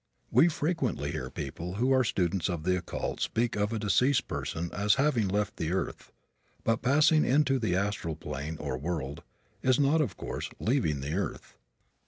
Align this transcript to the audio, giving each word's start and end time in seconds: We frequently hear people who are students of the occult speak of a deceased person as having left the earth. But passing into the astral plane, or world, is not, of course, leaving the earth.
We 0.31 0.47
frequently 0.47 1.11
hear 1.11 1.29
people 1.29 1.75
who 1.75 1.91
are 1.91 2.03
students 2.03 2.49
of 2.49 2.63
the 2.63 2.75
occult 2.75 3.19
speak 3.21 3.55
of 3.55 3.71
a 3.71 3.77
deceased 3.77 4.27
person 4.27 4.71
as 4.73 4.95
having 4.95 5.27
left 5.27 5.57
the 5.57 5.71
earth. 5.71 6.11
But 6.63 6.81
passing 6.81 7.23
into 7.23 7.59
the 7.59 7.75
astral 7.75 8.15
plane, 8.15 8.57
or 8.57 8.79
world, 8.79 9.21
is 9.61 9.79
not, 9.79 10.01
of 10.01 10.17
course, 10.17 10.49
leaving 10.59 11.01
the 11.01 11.13
earth. 11.13 11.53